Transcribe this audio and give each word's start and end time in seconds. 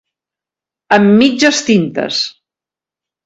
Amb 0.95 1.11
mitges 1.19 1.61
tintes. 1.67 2.21